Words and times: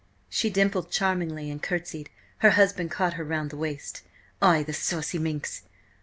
She 0.31 0.49
dimpled 0.49 0.89
charmingly 0.89 1.51
and 1.51 1.61
curtsied. 1.61 2.09
Her 2.39 2.49
husband 2.49 2.89
caught 2.89 3.13
her 3.13 3.23
round 3.23 3.51
the 3.51 3.55
waist. 3.55 4.01
"Ay, 4.41 4.63
the 4.63 4.73
saucy 4.73 5.19
minx! 5.19 5.61